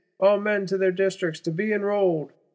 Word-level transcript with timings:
All 0.19 0.39
men 0.39 0.65
to 0.65 0.79
their 0.79 0.91
Districts 0.91 1.39
to 1.41 1.51
be 1.51 1.71
enrolled! 1.71 2.31